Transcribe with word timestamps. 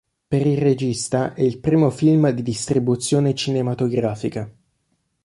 Per 0.27 0.43
il 0.47 0.57
regista 0.57 1.35
è 1.35 1.43
il 1.43 1.59
primo 1.59 1.91
film 1.91 2.31
di 2.31 2.41
distribuzione 2.41 3.35
cinematografica. 3.35 4.51